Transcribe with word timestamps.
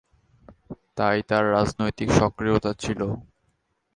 তাই 0.97 1.17
তার 1.29 1.43
রাজনৈতিক 1.51 2.09
সক্রিয়তা 2.19 2.71
ছিল। 2.79 3.01